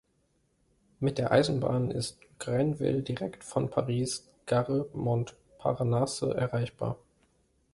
[0.99, 6.97] Mit der Eisenbahn ist Granville direkt von Paris Gare Montparnasse erreichbar.